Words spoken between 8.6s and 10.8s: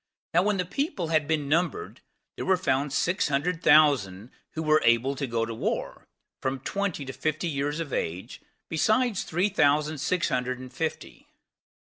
besides three thousand six hundred and